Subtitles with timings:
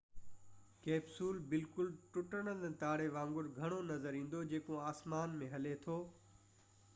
[0.85, 6.01] capsule بلڪل ٽٽندڙ تاري وانگر گهڻو نظر ايندو جيڪو آسمان ۾ هلي ٿو